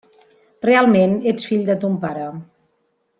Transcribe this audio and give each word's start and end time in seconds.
Realment 0.67 1.13
ets 1.33 1.45
fill 1.51 1.63
de 1.71 1.75
ton 1.85 1.99
pare. 2.07 2.25